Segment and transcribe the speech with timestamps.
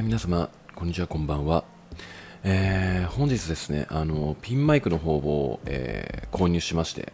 [0.00, 1.64] ー、皆様、こんにちは、こんばんは。
[2.42, 7.12] えー、本日ですね、あの、ピンマイクの方を、えー、購入しまして、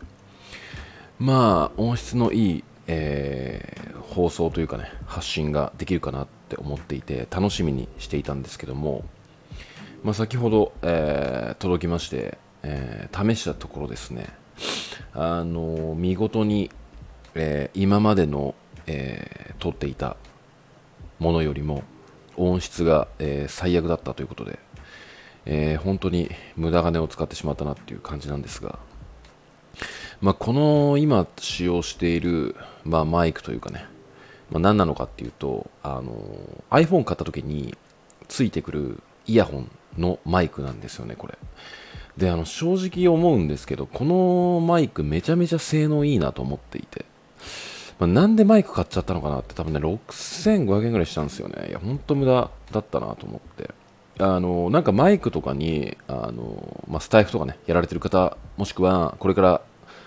[1.19, 9.05] まあ、音質のいい、えー、放送というかね、発信ができるかなって思っていて、楽しみにしていたんですけども、
[10.05, 14.27] まあ、先ほど、えー、届きまして、えー、試したところですね、
[15.13, 16.71] あの、見事に、
[17.35, 18.55] えー、今までの、
[18.87, 20.17] えー、撮っていた
[21.19, 21.83] ものよりも
[22.37, 24.59] 音質が、えー、最悪だったということで、
[25.45, 28.79] えー、本当に無駄金を使ってしまったなっていう感じなんですが、
[30.21, 33.87] まあ、この今使用している、まあ、マイクというかね、
[34.51, 36.17] まあ、何なのかっていうとあの
[36.71, 37.77] iPhone 買った時に
[38.29, 41.39] ついてくるイヤホンのマイクなんですよねこれ。
[42.17, 47.05] であの正直思うんですけどこのマイクめちゃめちゃ性能いいなと思っていて。
[47.99, 51.69] まあ、なんでマイク買っちゃったのかなって多分ね、6500円ぐらいしたんですよね。
[51.69, 53.71] いや、ほんと無駄だったなと思って。
[54.19, 59.61] あの、なんかマイクとかに、あの、まあ、スタイフとかね、やられてる方、もしくはこれから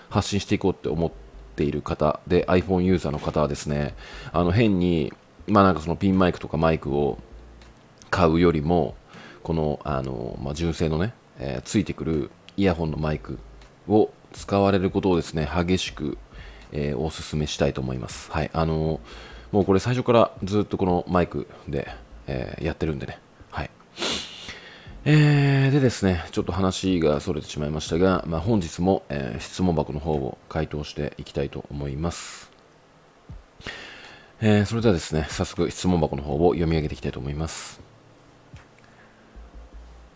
[0.08, 1.10] 発信していこうって思っ
[1.56, 3.94] ている方で、iPhone ユーザーの方はですね、
[4.32, 5.12] あの、変に、
[5.46, 7.18] まあなんかそのピンマイクとかマイクを
[8.10, 8.94] 買うよりも、
[9.42, 13.38] この、あの、まあ、純正のね、えー、ついてくるイヤホンのマイク
[13.88, 16.18] を使われることをですね、激しく
[16.72, 18.30] えー、おすすめしたいと思います。
[18.30, 18.50] はい。
[18.52, 19.00] あのー、
[19.52, 21.88] もうこれ最初からずっとこのマイクで、
[22.26, 23.18] えー、やってるんでね。
[23.50, 23.70] はい。
[25.04, 32.50] えー、でですね、ちょっと話がそれてしまいましたが、まあ、本日も、え、質問箱の方を回答していきたいと思います。
[34.42, 37.90] え、それではですね、早速質問箱の方を読み上げていきたいと思います。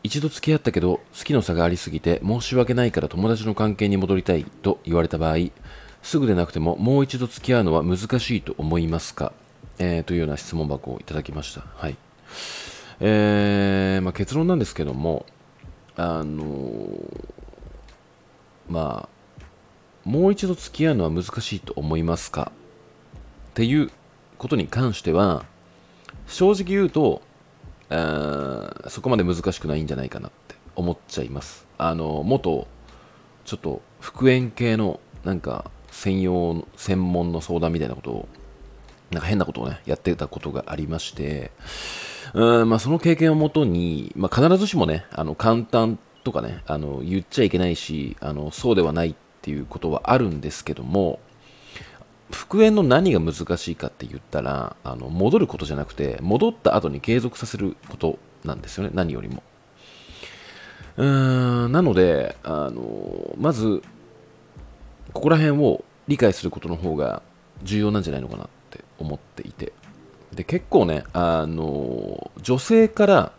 [0.04, 5.36] 一度付き合ったけど好きの差がありすぎて申し訳ないから友達の関係に戻りたいと言われた場合
[6.04, 9.32] すぐでなくてももう一度付き合うのは難しいと思いますか、
[9.78, 11.62] えー、というような質問箱をいただきました。
[11.74, 11.96] はい
[13.00, 15.26] えーまあ、結論なんですけども、
[15.96, 17.32] あのー、
[18.68, 22.52] まあ、もう一度付き合うのは難しいと思いますか？
[23.50, 23.90] っていう
[24.38, 25.44] ことに関しては、
[26.28, 27.22] 正直言うと、
[27.88, 31.66] あそこまで難しくないんじゃないかなって思っちゃいます。
[31.78, 32.68] あの、元、
[33.44, 38.28] ちょっと復縁系のなんか専用、専門の相談みたいなことを、
[39.10, 41.52] なんか変なことをね、やってたことがありまして、
[42.34, 51.20] うん、まあその経験をもとに、まあ必ずしもね、あの簡単とかね、あの言っちゃいけないし、あのそうではないっていうことはあるんですけども、
[52.32, 59.44] 復縁の何が難しいかって言ったら、あの戻ることじゃなくて、戻った後に継続させることなんですよね、何よりも。
[60.96, 63.82] うーん、なので、あの、まず、
[65.14, 67.22] ここら辺を理解することの方が
[67.62, 69.72] 重要なんじゃないのかなって思っていて。
[70.34, 73.32] で結構ねあの女性から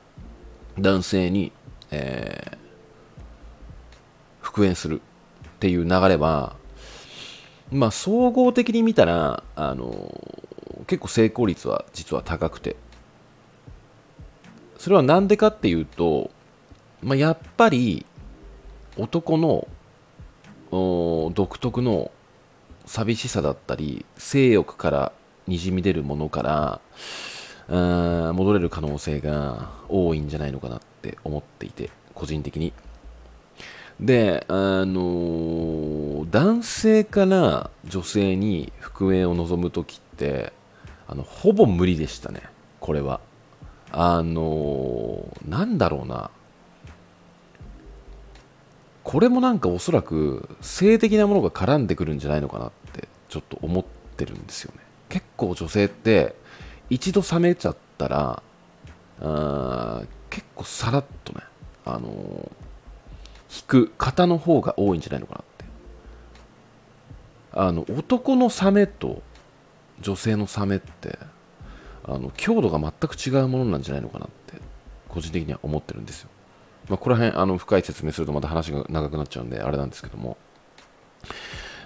[0.79, 1.51] 男性に、
[1.91, 2.57] えー、
[4.39, 5.01] 復縁する
[5.47, 6.55] っていう流れは
[7.69, 10.09] まあ総合的に見たらあの
[10.87, 12.77] 結構成功率は実は高くて。
[14.77, 16.29] それは何でかっていうと、
[17.01, 18.05] まあ、やっぱり
[18.97, 19.67] 男の
[20.71, 22.11] 独特の
[22.85, 25.11] 寂しさだったり性欲から
[25.47, 26.43] にじみ出るものか
[27.69, 32.73] ら戻れる可能性が多いんじゃないのかなって思っていて個人的に。
[33.99, 40.51] であの男性から女性に復縁を望む時って
[41.07, 42.41] あのほぼ無理でしたね
[42.79, 43.21] これは。
[43.91, 46.29] あのなんだろうな。
[49.15, 53.85] これもなんかおそらく性的なものが絡んでくるんじゃないのかなってちょっと思っ
[54.17, 54.81] てるんですよね。
[55.07, 56.35] 結構女性って
[56.89, 58.43] 一度冷めちゃったら
[59.21, 61.39] あ結構さらっとね
[61.85, 62.11] あのー、
[63.57, 65.65] 引く方の方が多いんじゃないのかなって。
[67.53, 69.21] あの男のサメと
[70.01, 71.17] 女性のサメって
[72.03, 74.61] あの強度が全く違うものなんじゃないのかなって
[75.07, 76.29] 個人的には思ってるんですよ。
[76.89, 80.37] まあ、ここら辺あの深い説明するとまた話が長くなっちゃうんであれなんですけども、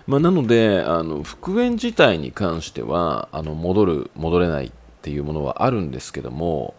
[0.07, 6.75] まあ、なのであの復縁自体に関してはあの戻る戻れないっていうものはあるんですけども、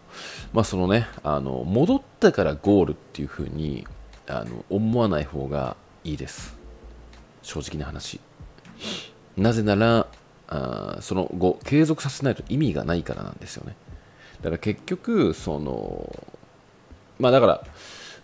[0.53, 3.87] まあ、そのねあの戻ったからゴールっていうふうに
[4.27, 6.57] あの思わない方がいいです。
[7.43, 8.21] 正直な話。
[9.37, 10.07] なぜなら
[10.49, 13.75] あその後継続させないと意味がないからなんですよね。
[14.43, 16.15] だから結局その
[17.19, 17.65] まあだから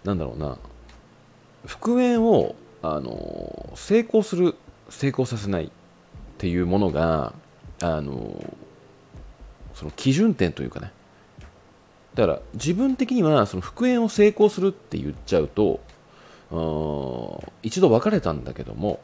[0.07, 0.57] なんだろうな。
[1.67, 4.55] 復縁をあの成功する
[4.89, 5.69] 成功させないっ
[6.39, 7.33] ていうものが
[7.83, 8.55] あの
[9.75, 10.93] その基準点というかね。
[12.15, 15.81] だから自分的にはその復縁を成功するって言っちゃうと
[17.63, 19.01] 一度別れたんだけども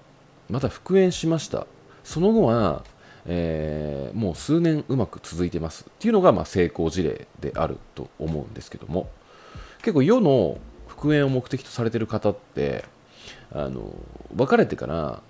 [0.49, 1.67] また復縁しました。
[2.05, 2.85] その後は、
[3.27, 9.11] えー、もう数年うまく続いてますっていうのがまあ成功事例であると思うんですけども。
[9.83, 10.59] 結構世の
[11.03, 12.85] 復縁を目的とされてる方って
[13.51, 13.93] あの
[14.37, 15.21] 別れてから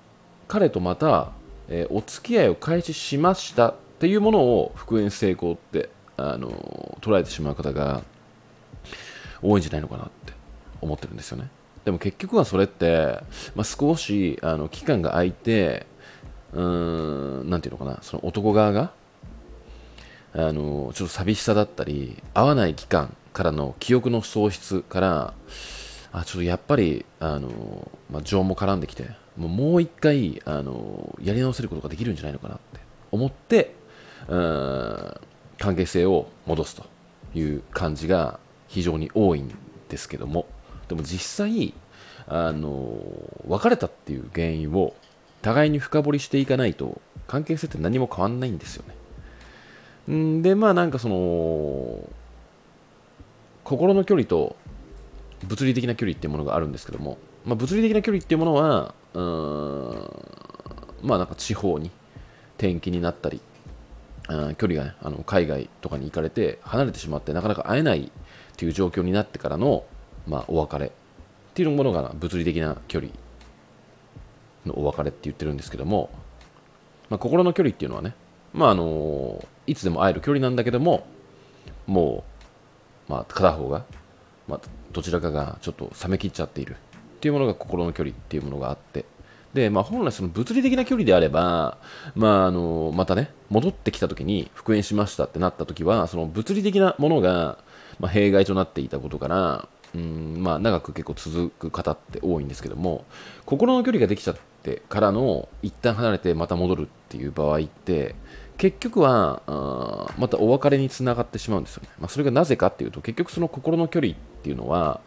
[0.47, 1.33] 彼とまた、
[1.69, 5.89] えー、お付き合いを開始しましたっていうものを復縁成功って
[6.19, 8.03] あの捉えてしまう方が
[9.41, 10.35] 多いんじゃないのかなって
[10.83, 11.49] 思ってるんですよね。
[11.87, 13.21] でも結局はそれって、
[13.55, 15.87] まあ、少しあの期間が空いて
[16.53, 18.93] うーんなんていうのかなその男側が
[20.35, 25.35] あのちょっと寂しさだったり合わない期間からの記憶の喪失から
[26.13, 32.81] あちょっとやっぱりあの、まあ、情も絡んできてもうもう一回あのやり直せることができるんじゃないのかなって
[33.11, 33.75] 思って
[34.29, 35.15] うん
[35.59, 36.85] 関係性を戻すと
[37.35, 38.39] いう感じが
[38.69, 39.55] 非常に多いん
[39.89, 40.47] ですけども
[40.89, 41.75] でも実際
[42.27, 42.99] あの
[43.49, 44.95] 別れたっていう原因を
[45.41, 48.85] 互いに深掘りしていかないと関係性って何も変わんないんですよ
[50.09, 50.15] ね。
[50.15, 52.09] んでまあなんかその
[53.73, 54.55] 心の距離と
[55.45, 57.17] 物理的な距離っていうものがあるんですけども、
[57.47, 59.21] まあ、物理的な距離っていうものはう
[61.05, 61.91] んまあなんか地方に
[62.59, 63.41] 転勤になったり
[64.59, 68.11] 距離が、ね、あの海外とかに行かれて離れてしまってなかなか会えないっ
[68.57, 69.85] ていう状況になってからの、
[70.29, 70.91] まあ、お別れっ
[71.55, 73.13] ていうものが物理的な距離
[74.67, 76.11] のお別れって言ってるんですけども、
[77.09, 78.15] まあ、心の距離っていうのはね、
[78.53, 81.07] まあ、あのいつでも会える距離なんだけども
[81.87, 82.32] もう、
[83.13, 83.85] まあ、片方が、
[84.49, 84.61] まあ、
[84.93, 86.77] どちらかがちょっと冷めきっちゃっている。
[87.17, 89.05] っていうものが心の距離っていうものがあって。
[89.53, 91.77] で、まあ、本来その物理的な距離であれば、
[92.15, 97.59] まあ、あのまたね戻ってきた時に復縁しましたってなった時はその物理的なものが、
[98.01, 103.05] まあ、弊害となっていたことからうんまあ、長く結構続く方って多いんですけども
[103.45, 108.15] 心の距離ができちゃってからの一旦離れてまた戻るっていう場合って
[108.63, 115.01] 結局はあまたお別れにつながってしまうんですよね、まあ、それがなぜかっていうと結局その心の距離っていうのは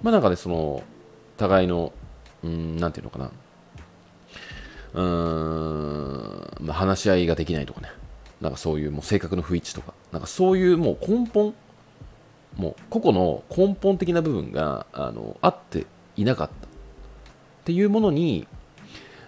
[0.00, 0.82] まあなんかねその
[1.36, 1.92] 互いの
[2.42, 3.30] うんなんていうのかな。
[4.94, 7.88] うーん、まあ、話し合いができないとかね、
[8.40, 11.52] なんかそういうもう性格の不一致とか、なんかそういうもう根本、
[12.56, 15.86] もう個々の根本的な部分があのあって
[16.16, 16.54] いなかった。
[16.54, 16.68] っ
[17.64, 18.46] ていうものに、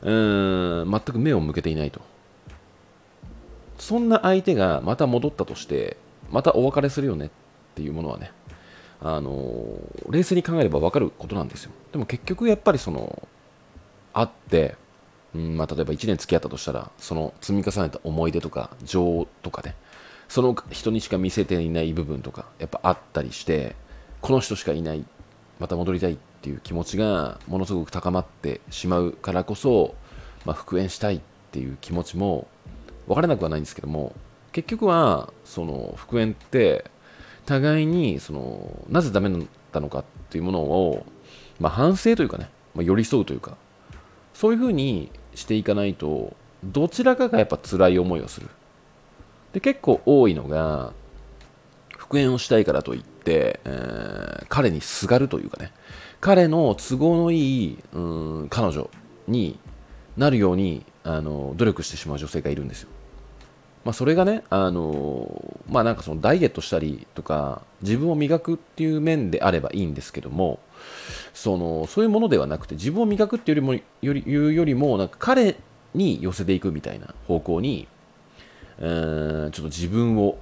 [0.02, 2.00] うーん、全く目を向けていないと。
[3.78, 5.96] そんな相手がまた戻ったとして、
[6.30, 7.30] またお別れするよねっ
[7.74, 8.32] ていうものはね、
[9.00, 9.78] あの
[10.08, 11.72] 冷静に考えれば分かることなんですよ。
[11.92, 13.28] でも結局やっぱりその、
[14.12, 14.76] あって、
[15.34, 19.74] うんまあ、例えば1年付き合ったとしたらその積み重ねた思い出とか情とかね
[20.28, 23.76] その人にしか見せていない部分とかやっぱあったりして
[24.22, 25.04] この人しかいない
[25.58, 29.94] また戻りたいっていう気持ちがものすごく高まってしまうからこそ、
[30.46, 31.20] まあ、復縁したいっ
[31.52, 32.48] ていう気持ちも
[33.06, 34.14] 分からなくはないんですけども
[34.52, 36.90] 結局はその復縁って
[37.44, 39.42] 互いにそのなぜダメだっ
[39.72, 41.06] たのかっていうものを、
[41.60, 43.56] まあ、反省というかね、まあ、寄り添うというか
[44.34, 48.48] そういうふうにしていかないとどちらかがやっぱ辛い思いをする。
[49.52, 50.92] で結構多いのが
[51.96, 55.72] 復縁をしたいからといって、えー、彼にすがるというかね
[56.20, 58.00] 彼の都合のいいう
[58.44, 58.90] ん彼女
[59.28, 59.58] に
[60.16, 62.88] なるようにあの努力してしまう女性がいるんですよ。
[63.86, 70.58] まあ、それがね、あのまあ、なんかそのダイエットしたりとか自分を磨くっていう面であればいいんですけども
[71.32, 75.54] そのそういうものではなくて自分を磨くっていうよりもよりいうよりもなんか彼
[75.94, 77.86] に寄せていくみたいな方向に、
[78.80, 80.36] えー、ちょっと自分を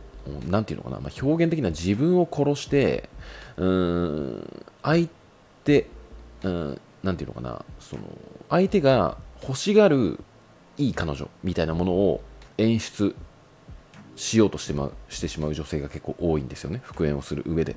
[0.48, 3.10] なんていうのかな、まあ、表現的な自分を殺して
[3.58, 5.06] うん相
[5.64, 5.86] 手
[6.44, 8.04] うんなんていうのかなその
[8.48, 10.18] 相手が欲しがる
[10.78, 12.22] いい彼女みたいなものを
[12.56, 13.14] 演出
[14.16, 16.80] しようとして,、ま、してしまう女性が結構多いんですよね。
[16.84, 17.76] 復縁をする上で。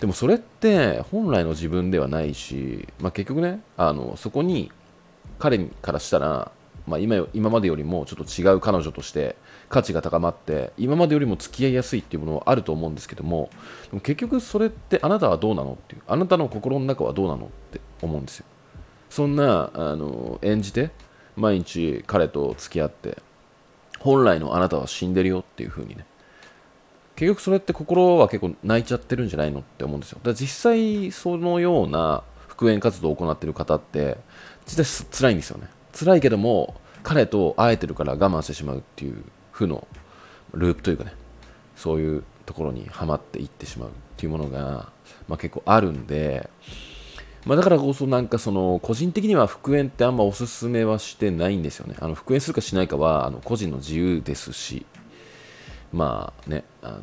[0.00, 4.70] でもそれって本来の自分ではないし、まあ、結局ねあのそこに
[5.38, 6.52] 彼からしたら、
[6.86, 9.36] まあ今、今までよりもちょっと違う彼女として
[9.68, 13.50] 価値が高まって今までよりも付き合いやすいっていうものはあると思うんですけども
[13.90, 18.46] でも結局それってあなたはどうなのっていうあなたの心の中はどうなのって思うんですよ。
[19.08, 20.90] そんなあの演じて
[21.36, 23.18] 毎日彼と付き合って
[24.02, 26.04] 本来のあなたは死んでるよっていう風にね。
[27.14, 30.18] 結局それって心は結構泣いちゃってるんじゃないのって思うんですよ。
[30.18, 34.18] だから実際そのような復縁活動を行ってる方って
[34.66, 35.68] 実際辛いんですよね。
[35.92, 39.86] 辛いけども彼と会えてるから我慢してしまうっていう負の
[40.52, 41.14] ループというかね。
[41.76, 44.90] そういうところにはまっていってしまうっていうものが、
[45.28, 46.48] まあ、結構あるんで、
[47.44, 51.96] まあ、だからこそなんかその個人的には復縁ってあんまおすすめはしてないんですよね。
[51.98, 54.86] あの復縁するかしないかはあの個人の自由ですし
[55.92, 57.02] まあねあの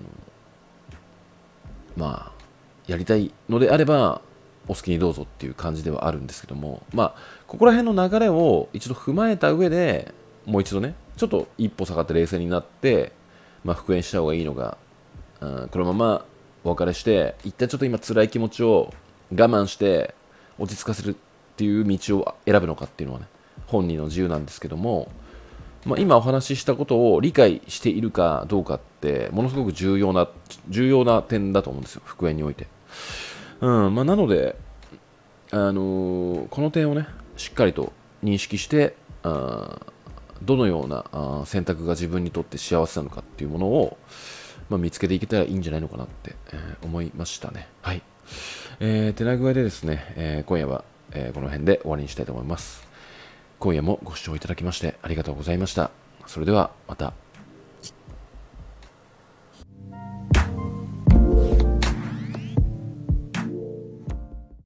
[1.98, 2.39] まあ
[2.88, 4.22] やりたいのであれば
[4.67, 7.15] お好きにどうぞっていう感じではあるんですけどもまあ
[7.48, 10.13] ここら辺の流れを一度踏まえた上で
[10.46, 13.12] もう一度ねちょっと一歩下がって冷静になって、
[13.63, 14.77] まあ、復縁した方がいいのが、
[15.41, 16.25] うん、このまま
[16.63, 18.93] お別れして一旦ちょっと今辛い気持ちを
[19.31, 20.15] 我慢して
[20.60, 21.16] 落ち着かせるっ
[21.56, 23.28] ていう道を選ぶのかっていうのはね
[23.68, 25.12] 本人の自由なんですけども、
[25.86, 30.30] まあ、今お話ししたことを理解しているかどうかってものすごく重要な
[30.70, 32.68] 重要な点だと思うんですよ復縁において、
[33.62, 34.56] うんまあ、なので、
[35.51, 39.80] あのー、この点をねしっかりと認識してあ
[40.42, 43.98] どのようなあ選択が自分にとって幸せなのかっていうものを、
[44.70, 47.68] まあ、見つけていけたらいいんじゃないのかなって、えー、思いましたね。
[47.82, 48.01] はい。
[48.81, 52.88] えー、手な具合でですね、えー、今夜は、えー、この辺で終わりにしたいと思います。
[53.59, 55.91] 今夜もご視聴いただきましてありがとうございました。
[56.27, 57.28] それではまた。